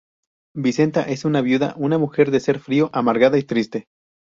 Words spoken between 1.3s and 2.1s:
viuda, una